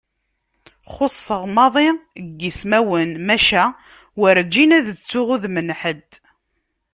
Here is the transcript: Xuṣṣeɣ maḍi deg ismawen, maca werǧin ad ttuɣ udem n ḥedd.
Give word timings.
Xuṣṣeɣ 0.93 1.43
maḍi 1.55 1.87
deg 2.25 2.41
ismawen, 2.49 3.11
maca 3.27 3.63
werǧin 4.19 4.71
ad 4.77 4.87
ttuɣ 4.99 5.27
udem 5.35 5.57
n 5.61 5.69
ḥedd. 5.81 6.09